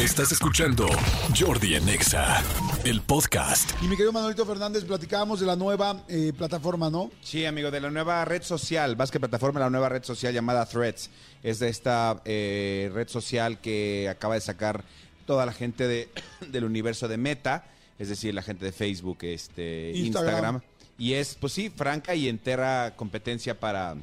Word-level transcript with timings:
Estás 0.00 0.32
escuchando 0.32 0.88
Jordi 1.38 1.74
en 1.74 1.86
Exa, 1.86 2.42
el 2.86 3.02
podcast. 3.02 3.70
Y 3.82 3.84
mi 3.84 3.96
querido 3.96 4.12
Manuelito 4.12 4.46
Fernández, 4.46 4.82
platicábamos 4.84 5.40
de 5.40 5.46
la 5.46 5.56
nueva 5.56 6.06
eh, 6.08 6.32
plataforma, 6.34 6.88
¿no? 6.88 7.10
Sí, 7.20 7.44
amigo, 7.44 7.70
de 7.70 7.82
la 7.82 7.90
nueva 7.90 8.24
red 8.24 8.42
social, 8.42 8.96
más 8.96 9.10
que 9.10 9.20
plataforma, 9.20 9.60
la 9.60 9.68
nueva 9.68 9.90
red 9.90 10.02
social 10.02 10.32
llamada 10.32 10.64
Threads. 10.64 11.10
Es 11.42 11.58
de 11.58 11.68
esta 11.68 12.22
eh, 12.24 12.90
red 12.94 13.08
social 13.08 13.60
que 13.60 14.08
acaba 14.08 14.36
de 14.36 14.40
sacar 14.40 14.84
toda 15.26 15.44
la 15.44 15.52
gente 15.52 15.86
de, 15.86 16.08
del 16.48 16.64
universo 16.64 17.06
de 17.06 17.18
Meta, 17.18 17.66
es 17.98 18.08
decir, 18.08 18.32
la 18.32 18.40
gente 18.40 18.64
de 18.64 18.72
Facebook, 18.72 19.18
este, 19.20 19.92
Instagram. 19.94 20.30
Instagram. 20.30 20.60
Y 20.96 21.12
es, 21.12 21.34
pues 21.34 21.52
sí, 21.52 21.68
franca 21.68 22.14
y 22.14 22.30
entera 22.30 22.94
competencia 22.96 23.60
para, 23.60 23.96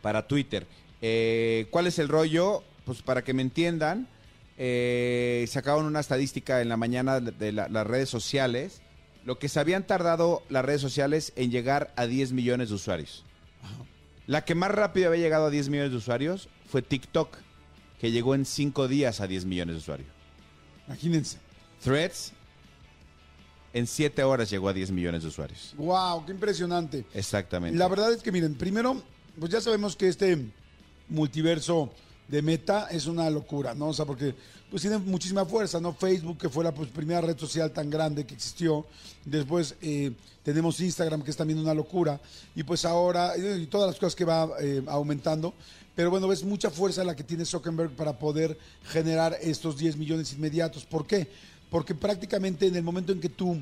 para 0.00 0.28
Twitter. 0.28 0.64
Eh, 1.00 1.66
¿Cuál 1.70 1.88
es 1.88 1.98
el 1.98 2.06
rollo? 2.06 2.62
Pues 2.84 3.02
para 3.02 3.24
que 3.24 3.34
me 3.34 3.42
entiendan, 3.42 4.06
eh, 4.64 5.44
sacaron 5.48 5.86
una 5.86 5.98
estadística 5.98 6.60
en 6.60 6.68
la 6.68 6.76
mañana 6.76 7.18
de, 7.18 7.32
de 7.32 7.50
la- 7.50 7.68
las 7.68 7.84
redes 7.84 8.08
sociales, 8.08 8.80
lo 9.24 9.36
que 9.40 9.48
se 9.48 9.58
habían 9.58 9.84
tardado 9.84 10.44
las 10.50 10.64
redes 10.64 10.80
sociales 10.80 11.32
en 11.34 11.50
llegar 11.50 11.92
a 11.96 12.06
10 12.06 12.30
millones 12.32 12.68
de 12.68 12.76
usuarios. 12.76 13.24
La 14.28 14.44
que 14.44 14.54
más 14.54 14.70
rápido 14.70 15.08
había 15.08 15.20
llegado 15.22 15.46
a 15.46 15.50
10 15.50 15.68
millones 15.68 15.90
de 15.90 15.96
usuarios 15.96 16.48
fue 16.68 16.80
TikTok, 16.80 17.36
que 18.00 18.12
llegó 18.12 18.36
en 18.36 18.44
5 18.44 18.86
días 18.86 19.20
a 19.20 19.26
10 19.26 19.46
millones 19.46 19.74
de 19.74 19.78
usuarios. 19.80 20.08
Imagínense. 20.86 21.38
Threads, 21.82 22.32
en 23.72 23.86
7 23.88 24.22
horas 24.22 24.48
llegó 24.48 24.68
a 24.68 24.72
10 24.72 24.92
millones 24.92 25.22
de 25.22 25.28
usuarios. 25.28 25.74
¡Wow! 25.76 26.24
¡Qué 26.24 26.30
impresionante! 26.32 27.04
Exactamente. 27.14 27.76
La 27.76 27.88
verdad 27.88 28.12
es 28.12 28.22
que, 28.22 28.30
miren, 28.30 28.54
primero, 28.54 29.02
pues 29.40 29.50
ya 29.50 29.60
sabemos 29.60 29.96
que 29.96 30.06
este 30.06 30.38
multiverso 31.08 31.92
de 32.32 32.40
Meta 32.40 32.88
es 32.90 33.04
una 33.04 33.28
locura, 33.28 33.74
¿no? 33.74 33.88
O 33.88 33.92
sea, 33.92 34.06
porque 34.06 34.34
pues 34.70 34.80
tiene 34.80 34.96
muchísima 34.96 35.44
fuerza, 35.44 35.78
¿no? 35.78 35.92
Facebook, 35.92 36.38
que 36.38 36.48
fue 36.48 36.64
la 36.64 36.72
pues, 36.72 36.88
primera 36.88 37.20
red 37.20 37.36
social 37.36 37.70
tan 37.72 37.90
grande 37.90 38.24
que 38.24 38.32
existió. 38.32 38.86
Después 39.26 39.74
eh, 39.82 40.12
tenemos 40.42 40.80
Instagram, 40.80 41.20
que 41.20 41.30
es 41.30 41.36
también 41.36 41.58
una 41.58 41.74
locura. 41.74 42.18
Y 42.56 42.62
pues 42.62 42.86
ahora, 42.86 43.36
y 43.36 43.66
todas 43.66 43.90
las 43.90 44.00
cosas 44.00 44.16
que 44.16 44.24
va 44.24 44.48
eh, 44.62 44.82
aumentando. 44.86 45.52
Pero 45.94 46.08
bueno, 46.08 46.32
es 46.32 46.42
mucha 46.42 46.70
fuerza 46.70 47.04
la 47.04 47.14
que 47.14 47.22
tiene 47.22 47.44
Zuckerberg 47.44 47.90
para 47.90 48.18
poder 48.18 48.58
generar 48.84 49.36
estos 49.42 49.76
10 49.76 49.98
millones 49.98 50.32
inmediatos. 50.32 50.86
¿Por 50.86 51.06
qué? 51.06 51.28
Porque 51.68 51.94
prácticamente 51.94 52.66
en 52.66 52.76
el 52.76 52.82
momento 52.82 53.12
en 53.12 53.20
que 53.20 53.28
tú 53.28 53.58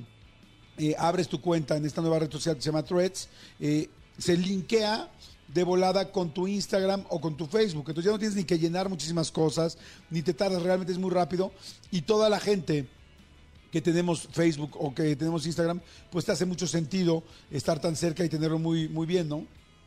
eh, 0.79 0.95
abres 0.97 1.27
tu 1.27 1.41
cuenta 1.41 1.77
en 1.77 1.87
esta 1.87 2.01
nueva 2.01 2.21
red 2.21 2.31
social 2.31 2.55
que 2.55 2.63
se 2.63 2.67
llama 2.67 2.85
Threads, 2.85 3.29
se 4.17 4.37
linkea 4.37 5.11
de 5.53 5.65
volada 5.65 6.13
con 6.13 6.33
tu 6.33 6.47
Instagram 6.47 7.05
o 7.09 7.21
con 7.21 7.37
tu 7.37 7.47
Facebook. 7.47 7.85
Entonces 7.89 8.05
ya 8.05 8.13
no 8.13 8.19
tienes 8.19 8.37
ni 8.37 8.45
que 8.45 8.59
llenar 8.59 8.89
muchísimas 8.89 9.31
cosas, 9.31 9.79
ni 10.11 10.23
te 10.23 10.35
tardas, 10.35 10.63
realmente 10.63 10.93
es 10.93 10.99
muy 10.99 11.11
rápido. 11.11 11.53
Y 11.91 12.03
toda 12.03 12.29
la 12.29 12.41
gente 12.41 12.87
que 13.73 13.81
tenemos 13.81 14.29
Facebook 14.33 14.77
o 14.79 14.95
que 14.95 15.15
tenemos 15.17 15.47
Instagram, 15.47 15.81
pues 16.11 16.25
te 16.25 16.33
hace 16.33 16.45
mucho 16.45 16.67
sentido 16.67 17.23
estar 17.51 17.81
tan 17.81 17.97
cerca 17.97 18.25
y 18.25 18.29
tenerlo 18.29 18.59
muy, 18.59 18.89
muy 18.89 19.07
bien, 19.07 19.29
¿no? 19.29 19.47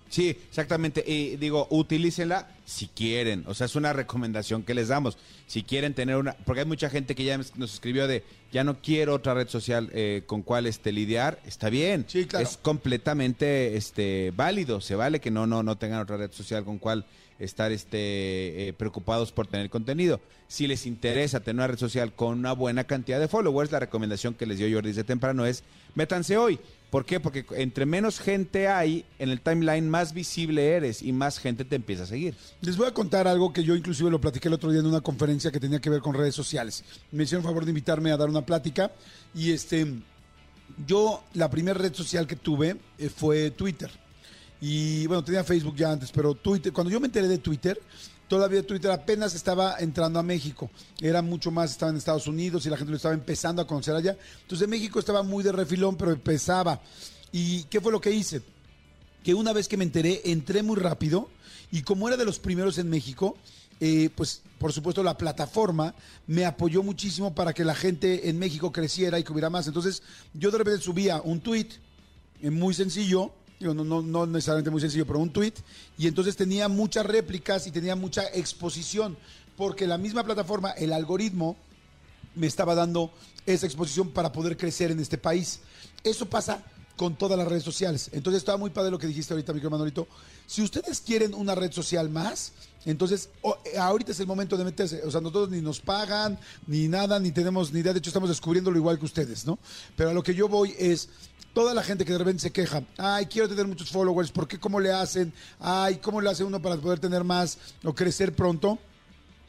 Sí, 0.09 0.29
exactamente. 0.29 1.03
Y 1.05 1.37
digo, 1.37 1.67
utilícenla 1.71 2.47
si 2.65 2.87
quieren. 2.87 3.43
O 3.47 3.53
sea, 3.53 3.65
es 3.65 3.75
una 3.75 3.93
recomendación 3.93 4.63
que 4.63 4.73
les 4.73 4.87
damos. 4.87 5.17
Si 5.47 5.63
quieren 5.63 5.93
tener 5.93 6.15
una... 6.15 6.33
Porque 6.45 6.61
hay 6.61 6.67
mucha 6.67 6.89
gente 6.89 7.15
que 7.15 7.23
ya 7.23 7.37
nos 7.37 7.73
escribió 7.73 8.07
de, 8.07 8.23
ya 8.51 8.63
no 8.63 8.81
quiero 8.81 9.13
otra 9.15 9.33
red 9.33 9.49
social 9.49 9.89
eh, 9.93 10.23
con 10.25 10.41
cuál 10.41 10.65
este, 10.65 10.91
lidiar. 10.91 11.39
Está 11.45 11.69
bien. 11.69 12.05
Sí, 12.07 12.25
claro. 12.25 12.45
Es 12.45 12.57
completamente 12.57 13.75
este, 13.75 14.31
válido. 14.35 14.81
Se 14.81 14.95
vale 14.95 15.19
que 15.19 15.31
no, 15.31 15.47
no, 15.47 15.63
no 15.63 15.77
tengan 15.77 15.99
otra 15.99 16.17
red 16.17 16.31
social 16.31 16.63
con 16.63 16.77
cuál 16.77 17.05
estar 17.39 17.71
este, 17.71 18.67
eh, 18.67 18.73
preocupados 18.73 19.31
por 19.31 19.47
tener 19.47 19.69
contenido. 19.69 20.21
Si 20.47 20.67
les 20.67 20.85
interesa 20.85 21.39
tener 21.39 21.55
una 21.55 21.67
red 21.67 21.79
social 21.79 22.13
con 22.13 22.39
una 22.39 22.53
buena 22.53 22.83
cantidad 22.83 23.19
de 23.19 23.27
followers, 23.27 23.71
la 23.71 23.79
recomendación 23.79 24.33
que 24.33 24.45
les 24.45 24.59
dio 24.59 24.71
Jordi 24.71 24.89
desde 24.89 25.03
temprano 25.03 25.45
es, 25.45 25.63
métanse 25.95 26.37
hoy. 26.37 26.59
¿Por 26.89 27.05
qué? 27.05 27.19
Porque 27.19 27.43
entre 27.55 27.87
menos 27.87 28.19
gente 28.19 28.67
hay 28.67 29.03
en 29.17 29.29
el 29.29 29.41
timeline, 29.41 29.89
más 29.89 30.13
visible 30.13 30.73
eres 30.73 31.01
y 31.01 31.11
más 31.11 31.39
gente 31.39 31.65
te 31.65 31.75
empieza 31.75 32.03
a 32.03 32.05
seguir. 32.05 32.35
Les 32.63 32.77
voy 32.77 32.87
a 32.87 32.93
contar 32.93 33.27
algo 33.27 33.51
que 33.51 33.61
yo 33.61 33.75
inclusive 33.75 34.09
lo 34.09 34.21
platiqué 34.21 34.47
el 34.47 34.53
otro 34.53 34.71
día 34.71 34.79
en 34.79 34.85
una 34.85 35.01
conferencia 35.01 35.51
que 35.51 35.59
tenía 35.59 35.81
que 35.81 35.89
ver 35.89 35.99
con 35.99 36.13
redes 36.13 36.33
sociales. 36.33 36.81
Me 37.11 37.23
hicieron 37.23 37.43
favor 37.43 37.65
de 37.65 37.71
invitarme 37.71 38.09
a 38.09 38.15
dar 38.15 38.29
una 38.29 38.45
plática 38.45 38.89
y 39.35 39.51
este 39.51 39.85
yo 40.87 41.25
la 41.33 41.49
primera 41.49 41.77
red 41.77 41.93
social 41.93 42.25
que 42.25 42.37
tuve 42.37 42.77
eh, 42.97 43.09
fue 43.09 43.51
Twitter. 43.51 43.91
Y 44.61 45.05
bueno, 45.07 45.25
tenía 45.25 45.43
Facebook 45.43 45.75
ya 45.75 45.91
antes, 45.91 46.09
pero 46.13 46.35
Twitter, 46.35 46.71
cuando 46.71 46.89
yo 46.89 47.01
me 47.01 47.07
enteré 47.07 47.27
de 47.27 47.39
Twitter, 47.39 47.81
todavía 48.29 48.65
Twitter 48.65 48.91
apenas 48.91 49.35
estaba 49.35 49.75
entrando 49.79 50.17
a 50.19 50.23
México. 50.23 50.71
Era 51.01 51.21
mucho 51.21 51.51
más, 51.51 51.71
estaba 51.71 51.89
en 51.89 51.97
Estados 51.97 52.27
Unidos 52.27 52.65
y 52.65 52.69
la 52.69 52.77
gente 52.77 52.91
lo 52.91 52.95
estaba 52.95 53.13
empezando 53.13 53.61
a 53.61 53.67
conocer 53.67 53.93
allá. 53.93 54.15
Entonces 54.41 54.69
México 54.69 54.99
estaba 54.99 55.21
muy 55.21 55.43
de 55.43 55.51
refilón, 55.51 55.97
pero 55.97 56.13
empezaba. 56.13 56.79
¿Y 57.29 57.63
qué 57.65 57.81
fue 57.81 57.91
lo 57.91 57.99
que 57.99 58.11
hice? 58.11 58.41
Que 59.23 59.33
una 59.33 59.53
vez 59.53 59.67
que 59.67 59.77
me 59.77 59.83
enteré, 59.83 60.21
entré 60.25 60.63
muy 60.63 60.77
rápido 60.77 61.29
y 61.71 61.81
como 61.81 62.07
era 62.07 62.17
de 62.17 62.25
los 62.25 62.39
primeros 62.39 62.77
en 62.77 62.89
México, 62.89 63.37
eh, 63.79 64.09
pues 64.15 64.41
por 64.59 64.71
supuesto 64.71 65.01
la 65.03 65.17
plataforma 65.17 65.95
me 66.27 66.45
apoyó 66.45 66.83
muchísimo 66.83 67.33
para 67.33 67.53
que 67.53 67.65
la 67.65 67.75
gente 67.75 68.29
en 68.29 68.37
México 68.37 68.71
creciera 68.71 69.19
y 69.19 69.23
que 69.23 69.31
hubiera 69.31 69.49
más. 69.49 69.67
Entonces 69.67 70.03
yo 70.33 70.51
de 70.51 70.59
repente 70.59 70.81
subía 70.81 71.21
un 71.21 71.39
tweet 71.39 71.67
eh, 72.41 72.49
muy 72.49 72.73
sencillo, 72.73 73.31
no, 73.59 73.73
no, 73.73 74.01
no 74.01 74.25
necesariamente 74.25 74.69
muy 74.69 74.81
sencillo, 74.81 75.07
pero 75.07 75.19
un 75.19 75.31
tweet, 75.31 75.53
y 75.97 76.07
entonces 76.07 76.35
tenía 76.35 76.67
muchas 76.67 77.05
réplicas 77.05 77.65
y 77.65 77.71
tenía 77.71 77.95
mucha 77.95 78.23
exposición, 78.33 79.17
porque 79.55 79.87
la 79.87 79.97
misma 79.97 80.23
plataforma, 80.23 80.71
el 80.71 80.91
algoritmo, 80.91 81.55
me 82.35 82.47
estaba 82.47 82.75
dando 82.75 83.13
esa 83.45 83.65
exposición 83.65 84.09
para 84.09 84.31
poder 84.31 84.57
crecer 84.57 84.91
en 84.91 84.99
este 84.99 85.17
país. 85.17 85.61
Eso 86.03 86.25
pasa 86.25 86.63
con 86.95 87.15
todas 87.15 87.37
las 87.37 87.47
redes 87.47 87.63
sociales. 87.63 88.09
Entonces 88.13 88.39
estaba 88.39 88.57
muy 88.57 88.69
padre 88.69 88.91
lo 88.91 88.99
que 88.99 89.07
dijiste 89.07 89.33
ahorita, 89.33 89.53
mi 89.53 89.61
querido. 89.61 90.07
Si 90.45 90.61
ustedes 90.61 91.01
quieren 91.01 91.33
una 91.33 91.55
red 91.55 91.71
social 91.71 92.09
más, 92.09 92.51
entonces 92.85 93.29
eh, 93.65 93.77
ahorita 93.77 94.11
es 94.11 94.19
el 94.19 94.27
momento 94.27 94.57
de 94.57 94.65
meterse. 94.65 95.01
O 95.05 95.11
sea, 95.11 95.21
nosotros 95.21 95.49
ni 95.49 95.61
nos 95.61 95.79
pagan, 95.79 96.37
ni 96.67 96.87
nada, 96.87 97.19
ni 97.19 97.31
tenemos 97.31 97.71
ni 97.71 97.79
idea. 97.79 97.93
De 97.93 97.99
hecho, 97.99 98.09
estamos 98.09 98.29
descubriéndolo 98.29 98.77
igual 98.77 98.99
que 98.99 99.05
ustedes, 99.05 99.45
¿no? 99.45 99.57
Pero 99.95 100.11
a 100.11 100.13
lo 100.13 100.21
que 100.21 100.35
yo 100.35 100.47
voy 100.47 100.75
es 100.77 101.09
toda 101.53 101.73
la 101.73 101.83
gente 101.83 102.03
que 102.03 102.11
de 102.11 102.17
repente 102.17 102.41
se 102.41 102.51
queja, 102.51 102.83
ay, 102.97 103.27
quiero 103.27 103.47
tener 103.47 103.67
muchos 103.67 103.91
followers, 103.91 104.31
¿por 104.31 104.47
qué? 104.47 104.59
¿Cómo 104.59 104.79
le 104.79 104.91
hacen? 104.91 105.31
Ay, 105.59 105.97
¿cómo 105.97 106.19
le 106.19 106.29
hace 106.29 106.43
uno 106.43 106.61
para 106.61 106.77
poder 106.77 106.99
tener 106.99 107.23
más 107.23 107.57
o 107.83 107.93
crecer 107.93 108.35
pronto? 108.35 108.79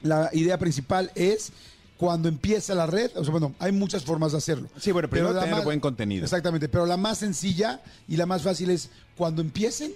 La 0.03 0.29
idea 0.35 0.59
principal 0.59 1.11
es 1.15 1.51
cuando 1.97 2.29
empieza 2.29 2.75
la 2.75 2.87
red, 2.87 3.11
o 3.17 3.23
sea, 3.23 3.31
bueno, 3.31 3.55
hay 3.59 3.73
muchas 3.73 4.05
formas 4.05 4.33
de 4.33 4.39
hacerlo. 4.39 4.69
Sí, 4.79 4.91
bueno, 4.93 5.09
primero 5.09 5.33
la 5.33 5.45
tener 5.45 5.65
buen 5.65 5.81
contenido. 5.81 6.25
Exactamente, 6.25 6.69
pero 6.69 6.87
la 6.87 6.97
más 6.97 7.19
sencilla 7.19 7.83
y 8.09 8.17
la 8.17 8.27
más 8.27 8.43
fácil 8.43 8.71
es 8.71 8.91
cuando 9.17 9.43
empiecen, 9.43 9.93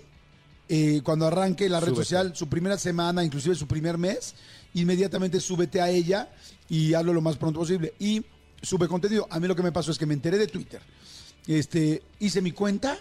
eh, 0.68 1.00
cuando 1.02 1.26
arranque 1.26 1.68
la 1.68 1.80
red 1.80 1.88
Súbete. 1.88 2.04
social, 2.04 2.36
su 2.36 2.48
primera 2.48 2.78
semana, 2.78 3.24
inclusive 3.24 3.54
su 3.54 3.66
primer 3.66 3.98
mes, 3.98 4.34
inmediatamente 4.74 5.40
súbete 5.40 5.80
a 5.80 5.90
ella 5.90 6.30
y 6.68 6.94
hazlo 6.94 7.12
lo 7.12 7.20
más 7.20 7.36
pronto 7.36 7.60
posible. 7.60 7.94
Y 7.98 8.24
sube 8.62 8.86
contenido. 8.86 9.26
A 9.30 9.40
mí 9.40 9.48
lo 9.48 9.56
que 9.56 9.62
me 9.62 9.72
pasó 9.72 9.90
es 9.90 9.98
que 9.98 10.06
me 10.06 10.14
enteré 10.14 10.38
de 10.38 10.46
Twitter. 10.46 10.80
Este, 11.46 12.02
hice 12.20 12.42
mi 12.42 12.52
cuenta, 12.52 12.96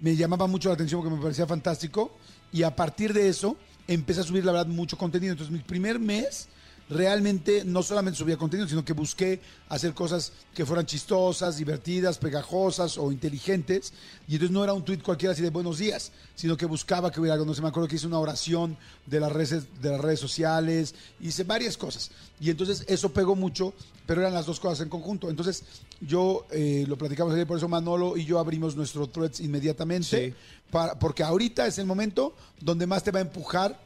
me 0.00 0.16
llamaba 0.16 0.46
mucho 0.46 0.68
la 0.68 0.74
atención 0.74 1.00
porque 1.00 1.16
me 1.16 1.22
parecía 1.22 1.46
fantástico 1.46 2.12
y 2.52 2.62
a 2.62 2.74
partir 2.74 3.12
de 3.12 3.28
eso 3.28 3.56
empecé 3.88 4.20
a 4.20 4.24
subir 4.24 4.44
la 4.44 4.52
verdad 4.52 4.68
mucho 4.68 4.96
contenido. 4.96 5.32
Entonces 5.32 5.52
mi 5.52 5.60
primer 5.60 5.98
mes 5.98 6.48
realmente 6.90 7.64
no 7.64 7.82
solamente 7.82 8.18
subía 8.18 8.36
contenido, 8.36 8.68
sino 8.68 8.84
que 8.84 8.92
busqué 8.92 9.40
hacer 9.68 9.94
cosas 9.94 10.32
que 10.52 10.66
fueran 10.66 10.84
chistosas, 10.86 11.56
divertidas, 11.56 12.18
pegajosas 12.18 12.98
o 12.98 13.12
inteligentes. 13.12 13.92
Y 14.28 14.34
entonces 14.34 14.50
no 14.52 14.64
era 14.64 14.72
un 14.72 14.84
tweet 14.84 14.98
cualquiera 14.98 15.32
así 15.32 15.40
de 15.40 15.50
buenos 15.50 15.78
días, 15.78 16.10
sino 16.34 16.56
que 16.56 16.66
buscaba 16.66 17.10
que 17.12 17.20
hubiera 17.20 17.34
algo. 17.34 17.46
No 17.46 17.54
sé, 17.54 17.62
me 17.62 17.68
acuerdo 17.68 17.88
que 17.88 17.96
hice 17.96 18.06
una 18.08 18.18
oración 18.18 18.76
de 19.06 19.20
las 19.20 19.30
redes, 19.32 19.64
de 19.80 19.90
las 19.90 20.00
redes 20.00 20.20
sociales, 20.20 20.94
hice 21.20 21.44
varias 21.44 21.76
cosas. 21.76 22.10
Y 22.40 22.50
entonces 22.50 22.84
eso 22.88 23.12
pegó 23.12 23.36
mucho, 23.36 23.72
pero 24.06 24.20
eran 24.22 24.34
las 24.34 24.46
dos 24.46 24.58
cosas 24.58 24.80
en 24.80 24.88
conjunto. 24.88 25.30
Entonces 25.30 25.62
yo 26.00 26.44
eh, 26.50 26.84
lo 26.88 26.98
platicamos 26.98 27.32
ayer, 27.34 27.46
por 27.46 27.56
eso 27.58 27.68
Manolo 27.68 28.16
y 28.16 28.24
yo 28.24 28.40
abrimos 28.40 28.74
nuestro 28.74 29.06
threads 29.08 29.38
inmediatamente, 29.40 30.30
Sí. 30.30 30.34
para- 30.72 30.98
porque 30.98 31.22
ahorita 31.22 31.66
es 31.68 31.78
el 31.78 31.86
momento 31.86 32.34
donde 32.60 32.86
más 32.88 33.04
te 33.04 33.12
va 33.12 33.20
a 33.20 33.22
empujar 33.22 33.78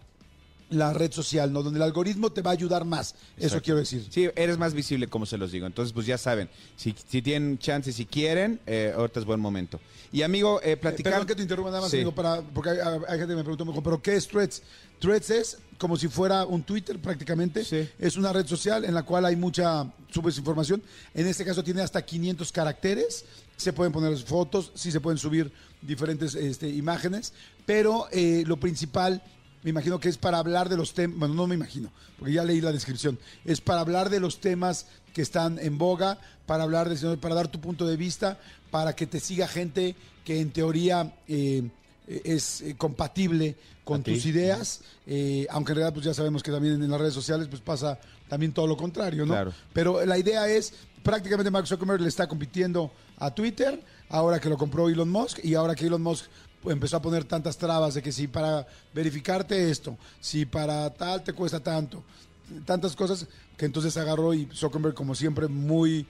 la 0.70 0.92
red 0.92 1.12
social, 1.12 1.52
¿no? 1.52 1.62
Donde 1.62 1.78
el 1.78 1.82
algoritmo 1.82 2.30
te 2.32 2.42
va 2.42 2.50
a 2.50 2.54
ayudar 2.54 2.84
más. 2.84 3.14
Eso 3.36 3.60
quiero 3.62 3.78
decir. 3.78 4.06
Sí, 4.10 4.28
eres 4.34 4.58
más 4.58 4.74
visible, 4.74 5.06
como 5.08 5.26
se 5.26 5.36
los 5.38 5.52
digo. 5.52 5.66
Entonces, 5.66 5.92
pues 5.92 6.06
ya 6.06 6.18
saben, 6.18 6.48
si, 6.76 6.94
si 7.08 7.22
tienen 7.22 7.58
chance, 7.58 7.92
si 7.92 8.06
quieren, 8.06 8.60
eh, 8.66 8.92
ahorita 8.96 9.20
es 9.20 9.26
buen 9.26 9.40
momento. 9.40 9.78
Y 10.12 10.22
amigo, 10.22 10.60
eh, 10.62 10.72
Eh, 10.72 10.76
platicar... 10.76 11.12
Perdón 11.12 11.26
que 11.26 11.34
te 11.34 11.42
interrumpa 11.42 11.70
nada 11.70 11.82
más, 11.82 11.90
Sí. 11.90 11.98
amigo, 11.98 12.12
para, 12.14 12.40
porque 12.42 12.70
hay, 12.70 12.78
hay 12.78 13.18
gente 13.18 13.28
que 13.32 13.36
me 13.36 13.42
preguntó, 13.44 13.64
me 13.64 13.72
dijo, 13.72 13.82
¿pero 13.82 14.00
qué 14.02 14.16
es 14.16 14.26
Threads? 14.28 14.62
Threads 15.00 15.30
es 15.30 15.58
como 15.78 15.96
si 15.96 16.08
fuera 16.08 16.44
un 16.46 16.62
Twitter 16.62 16.98
prácticamente. 16.98 17.64
Sí. 17.64 17.88
Es 17.98 18.16
una 18.16 18.32
red 18.32 18.46
social 18.46 18.84
en 18.84 18.94
la 18.94 19.02
cual 19.02 19.24
hay 19.26 19.36
mucha, 19.36 19.92
subes 20.10 20.38
información. 20.38 20.82
En 21.14 21.26
este 21.26 21.44
caso 21.44 21.62
tiene 21.62 21.82
hasta 21.82 22.00
500 22.02 22.50
caracteres. 22.52 23.24
Se 23.56 23.72
pueden 23.72 23.92
poner 23.92 24.16
fotos, 24.18 24.72
sí 24.74 24.90
se 24.90 25.00
pueden 25.00 25.18
subir 25.18 25.52
diferentes 25.82 26.34
este, 26.34 26.68
imágenes. 26.68 27.32
Pero 27.66 28.06
eh, 28.12 28.44
lo 28.46 28.56
principal 28.58 29.22
me 29.64 29.70
imagino 29.70 29.98
que 29.98 30.10
es 30.10 30.18
para 30.18 30.38
hablar 30.38 30.68
de 30.68 30.76
los 30.76 30.92
temas, 30.92 31.18
bueno, 31.18 31.34
no 31.34 31.46
me 31.46 31.54
imagino, 31.54 31.90
porque 32.18 32.34
ya 32.34 32.44
leí 32.44 32.60
la 32.60 32.70
descripción, 32.70 33.18
es 33.46 33.62
para 33.62 33.80
hablar 33.80 34.10
de 34.10 34.20
los 34.20 34.38
temas 34.38 34.86
que 35.14 35.22
están 35.22 35.58
en 35.58 35.78
boga, 35.78 36.18
para 36.44 36.64
hablar 36.64 36.88
de, 36.88 37.16
para 37.16 37.34
dar 37.34 37.48
tu 37.48 37.60
punto 37.60 37.86
de 37.86 37.96
vista, 37.96 38.38
para 38.70 38.94
que 38.94 39.06
te 39.06 39.20
siga 39.20 39.48
gente 39.48 39.96
que 40.22 40.40
en 40.40 40.50
teoría 40.50 41.14
eh, 41.26 41.68
es 42.06 42.60
eh, 42.60 42.74
compatible 42.76 43.56
con 43.84 44.02
tus 44.02 44.26
ideas, 44.26 44.82
eh, 45.06 45.46
aunque 45.50 45.72
en 45.72 45.76
realidad 45.76 45.94
pues 45.94 46.06
ya 46.06 46.14
sabemos 46.14 46.42
que 46.42 46.50
también 46.50 46.82
en 46.82 46.90
las 46.90 47.00
redes 47.00 47.14
sociales 47.14 47.48
pues 47.48 47.62
pasa 47.62 47.98
también 48.28 48.52
todo 48.52 48.66
lo 48.66 48.76
contrario, 48.76 49.24
¿no? 49.24 49.32
Claro. 49.32 49.52
Pero 49.72 50.04
la 50.04 50.18
idea 50.18 50.48
es, 50.48 50.74
prácticamente 51.02 51.50
Mark 51.50 51.66
Zuckerberg 51.66 52.00
le 52.00 52.08
está 52.08 52.26
compitiendo 52.26 52.90
a 53.18 53.34
Twitter, 53.34 53.82
ahora 54.10 54.40
que 54.40 54.48
lo 54.48 54.58
compró 54.58 54.88
Elon 54.88 55.10
Musk, 55.10 55.42
y 55.42 55.54
ahora 55.54 55.74
que 55.74 55.86
Elon 55.86 56.02
Musk 56.02 56.26
empezó 56.66 56.96
a 56.96 57.02
poner 57.02 57.24
tantas 57.24 57.56
trabas 57.56 57.94
de 57.94 58.02
que 58.02 58.12
si 58.12 58.26
para 58.26 58.66
verificarte 58.92 59.70
esto, 59.70 59.96
si 60.20 60.44
para 60.44 60.90
tal 60.90 61.22
te 61.22 61.32
cuesta 61.32 61.60
tanto, 61.60 62.02
tantas 62.64 62.94
cosas, 62.94 63.26
que 63.56 63.66
entonces 63.66 63.96
agarró 63.96 64.34
y 64.34 64.48
Zuckerberg 64.52 64.94
como 64.94 65.14
siempre 65.14 65.48
muy 65.48 66.06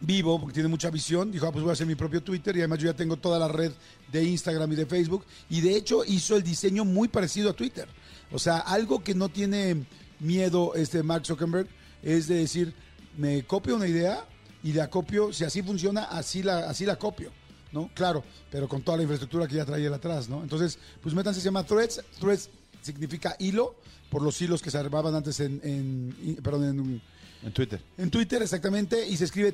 vivo, 0.00 0.38
porque 0.38 0.54
tiene 0.54 0.68
mucha 0.68 0.90
visión, 0.90 1.32
dijo, 1.32 1.46
ah, 1.46 1.52
pues 1.52 1.62
voy 1.62 1.70
a 1.70 1.72
hacer 1.72 1.86
mi 1.86 1.94
propio 1.94 2.22
Twitter 2.22 2.54
y 2.56 2.60
además 2.60 2.78
yo 2.78 2.86
ya 2.86 2.96
tengo 2.96 3.16
toda 3.16 3.38
la 3.38 3.48
red 3.48 3.72
de 4.12 4.24
Instagram 4.24 4.70
y 4.72 4.76
de 4.76 4.86
Facebook 4.86 5.24
y 5.48 5.60
de 5.60 5.74
hecho 5.74 6.04
hizo 6.04 6.36
el 6.36 6.42
diseño 6.42 6.84
muy 6.84 7.08
parecido 7.08 7.50
a 7.50 7.54
Twitter. 7.54 7.88
O 8.30 8.38
sea, 8.38 8.58
algo 8.58 9.02
que 9.02 9.14
no 9.14 9.28
tiene 9.28 9.86
miedo 10.20 10.74
este 10.74 11.02
Mark 11.02 11.24
Zuckerberg 11.26 11.68
es 12.02 12.28
de 12.28 12.36
decir, 12.36 12.74
me 13.16 13.44
copio 13.44 13.76
una 13.76 13.86
idea 13.86 14.24
y 14.62 14.72
la 14.72 14.90
copio, 14.90 15.32
si 15.32 15.44
así 15.44 15.62
funciona, 15.62 16.04
así 16.04 16.42
la, 16.42 16.68
así 16.68 16.84
la 16.84 16.96
copio. 16.96 17.30
¿No? 17.72 17.90
Claro, 17.94 18.22
pero 18.50 18.68
con 18.68 18.82
toda 18.82 18.96
la 18.96 19.02
infraestructura 19.02 19.46
que 19.48 19.54
ya 19.56 19.64
traía 19.64 19.86
él 19.88 19.94
atrás, 19.94 20.28
¿no? 20.28 20.42
Entonces, 20.42 20.78
pues 21.02 21.14
métanse, 21.14 21.40
se 21.40 21.44
llama 21.46 21.64
Threads. 21.64 22.02
Threads 22.20 22.48
significa 22.82 23.36
hilo, 23.38 23.74
por 24.10 24.22
los 24.22 24.40
hilos 24.40 24.62
que 24.62 24.70
se 24.70 24.78
armaban 24.78 25.14
antes 25.14 25.40
en, 25.40 25.60
en- 25.64 26.36
perdón, 26.42 26.64
en, 26.64 27.02
En 27.42 27.52
Twitter. 27.52 27.82
en 27.98 28.10
Twitter 28.10 28.40
exactamente, 28.42 29.06
y 29.06 29.16
se 29.16 29.24
escribe 29.24 29.50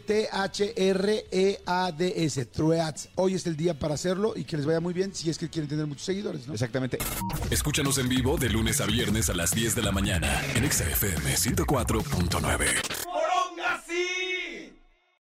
T-H-R-E-A-D-S, 1.32 2.44
Threads. 2.46 3.08
Hoy 3.16 3.34
es 3.34 3.46
el 3.46 3.56
día 3.56 3.78
para 3.78 3.94
hacerlo 3.94 4.34
y 4.36 4.44
que 4.44 4.56
les 4.56 4.66
vaya 4.66 4.80
muy 4.80 4.92
bien 4.94 5.14
si 5.14 5.30
es 5.30 5.38
que 5.38 5.48
quieren 5.48 5.68
tener 5.68 5.86
muchos 5.86 6.04
seguidores, 6.04 6.46
¿no? 6.46 6.52
Exactamente. 6.52 6.98
Escúchanos 7.50 7.96
en 7.98 8.08
vivo 8.08 8.36
de 8.36 8.50
lunes 8.50 8.80
a 8.80 8.86
viernes 8.86 9.28
a 9.30 9.34
las 9.34 9.50
10 9.52 9.74
de 9.74 9.82
la 9.82 9.92
mañana 9.92 10.40
en 10.54 10.64
Exa 10.64 10.84
FM 10.84 11.34
104.9. 11.34 12.66